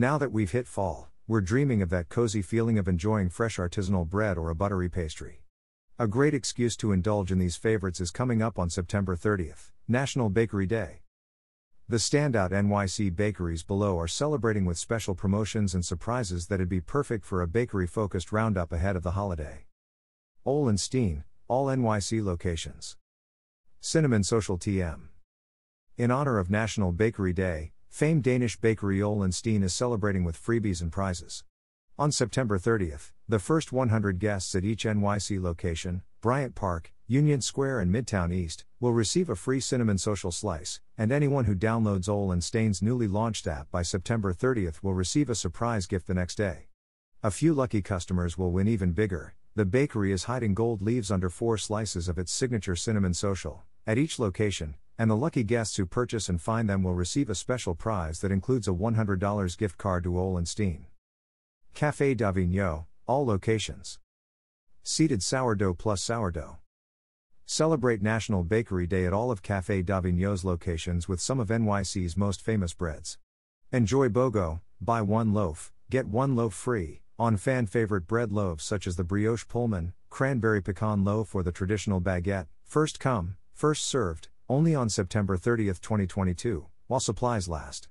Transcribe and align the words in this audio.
Now 0.00 0.16
that 0.16 0.32
we've 0.32 0.50
hit 0.50 0.66
fall, 0.66 1.10
we're 1.28 1.42
dreaming 1.42 1.82
of 1.82 1.90
that 1.90 2.08
cozy 2.08 2.40
feeling 2.40 2.78
of 2.78 2.88
enjoying 2.88 3.28
fresh 3.28 3.58
artisanal 3.58 4.08
bread 4.08 4.38
or 4.38 4.48
a 4.48 4.54
buttery 4.54 4.88
pastry. 4.88 5.42
A 5.98 6.06
great 6.06 6.32
excuse 6.32 6.74
to 6.78 6.92
indulge 6.92 7.30
in 7.30 7.38
these 7.38 7.58
favorites 7.58 8.00
is 8.00 8.10
coming 8.10 8.40
up 8.40 8.58
on 8.58 8.70
September 8.70 9.14
30th, 9.14 9.72
National 9.86 10.30
Bakery 10.30 10.64
Day. 10.64 11.02
The 11.86 11.98
standout 11.98 12.50
NYC 12.50 13.14
bakeries 13.14 13.62
below 13.62 13.98
are 13.98 14.08
celebrating 14.08 14.64
with 14.64 14.78
special 14.78 15.14
promotions 15.14 15.74
and 15.74 15.84
surprises 15.84 16.46
that'd 16.46 16.66
be 16.66 16.80
perfect 16.80 17.26
for 17.26 17.42
a 17.42 17.46
bakery 17.46 17.86
focused 17.86 18.32
roundup 18.32 18.72
ahead 18.72 18.96
of 18.96 19.02
the 19.02 19.10
holiday. 19.10 19.66
Ole 20.46 20.70
and 20.70 20.80
Steen, 20.80 21.24
all 21.46 21.66
NYC 21.66 22.24
locations. 22.24 22.96
Cinnamon 23.80 24.24
Social 24.24 24.56
TM. 24.56 25.08
In 25.98 26.10
honor 26.10 26.38
of 26.38 26.48
National 26.48 26.90
Bakery 26.90 27.34
Day, 27.34 27.72
famed 27.90 28.22
Danish 28.22 28.56
bakery 28.56 29.02
Ole 29.02 29.30
Steen 29.32 29.62
is 29.62 29.74
celebrating 29.74 30.22
with 30.24 30.42
freebies 30.42 30.80
and 30.80 30.92
prizes. 30.92 31.42
On 31.98 32.10
September 32.10 32.58
30th, 32.58 33.10
the 33.28 33.40
first 33.40 33.72
100 33.72 34.18
guests 34.18 34.54
at 34.54 34.64
each 34.64 34.84
NYC 34.84 35.42
location, 35.42 36.02
Bryant 36.22 36.54
Park, 36.54 36.92
Union 37.08 37.40
Square, 37.40 37.80
and 37.80 37.92
Midtown 37.92 38.32
East, 38.32 38.64
will 38.78 38.92
receive 38.92 39.28
a 39.28 39.36
free 39.36 39.60
cinnamon 39.60 39.98
social 39.98 40.30
slice, 40.30 40.80
and 40.96 41.10
anyone 41.10 41.44
who 41.44 41.54
downloads 41.54 42.08
Ole 42.08 42.32
newly 42.80 43.08
launched 43.08 43.46
app 43.46 43.70
by 43.70 43.82
September 43.82 44.32
30th 44.32 44.82
will 44.82 44.94
receive 44.94 45.28
a 45.28 45.34
surprise 45.34 45.86
gift 45.86 46.06
the 46.06 46.14
next 46.14 46.36
day. 46.36 46.68
A 47.22 47.30
few 47.30 47.52
lucky 47.52 47.82
customers 47.82 48.38
will 48.38 48.52
win 48.52 48.68
even 48.68 48.92
bigger. 48.92 49.34
The 49.56 49.66
bakery 49.66 50.12
is 50.12 50.24
hiding 50.24 50.54
gold 50.54 50.80
leaves 50.80 51.10
under 51.10 51.28
four 51.28 51.58
slices 51.58 52.08
of 52.08 52.18
its 52.18 52.32
signature 52.32 52.76
cinnamon 52.76 53.12
social 53.12 53.64
at 53.86 53.98
each 53.98 54.18
location, 54.18 54.76
and 55.00 55.10
the 55.10 55.16
lucky 55.16 55.42
guests 55.42 55.78
who 55.78 55.86
purchase 55.86 56.28
and 56.28 56.42
find 56.42 56.68
them 56.68 56.82
will 56.82 56.92
receive 56.92 57.30
a 57.30 57.34
special 57.34 57.74
prize 57.74 58.20
that 58.20 58.30
includes 58.30 58.68
a 58.68 58.70
$100 58.70 59.56
gift 59.56 59.78
card 59.78 60.04
to 60.04 60.18
Ole 60.18 60.36
and 60.36 60.46
Steen. 60.46 60.84
Café 61.74 62.14
d'Avignon, 62.14 62.84
all 63.06 63.24
locations. 63.24 63.98
Seeded 64.82 65.22
sourdough 65.22 65.72
plus 65.72 66.02
sourdough. 66.02 66.58
Celebrate 67.46 68.02
National 68.02 68.44
Bakery 68.44 68.86
Day 68.86 69.06
at 69.06 69.14
all 69.14 69.30
of 69.30 69.42
Café 69.42 69.82
d'Avignon's 69.82 70.44
locations 70.44 71.08
with 71.08 71.18
some 71.18 71.40
of 71.40 71.48
NYC's 71.48 72.14
most 72.14 72.42
famous 72.42 72.74
breads. 72.74 73.16
Enjoy 73.72 74.10
BOGO, 74.10 74.60
buy 74.82 75.00
one 75.00 75.32
loaf, 75.32 75.72
get 75.88 76.08
one 76.08 76.36
loaf 76.36 76.52
free, 76.52 77.00
on 77.18 77.38
fan 77.38 77.64
favorite 77.64 78.06
bread 78.06 78.32
loaves 78.32 78.64
such 78.64 78.86
as 78.86 78.96
the 78.96 79.04
brioche 79.04 79.48
Pullman, 79.48 79.94
cranberry 80.10 80.60
pecan 80.60 81.04
loaf, 81.04 81.34
or 81.34 81.42
the 81.42 81.52
traditional 81.52 82.02
baguette, 82.02 82.48
first 82.66 83.00
come, 83.00 83.36
first 83.54 83.86
served, 83.86 84.28
only 84.50 84.74
on 84.74 84.88
September 84.88 85.36
30, 85.36 85.66
2022, 85.66 86.66
while 86.88 86.98
supplies 86.98 87.48
last. 87.48 87.86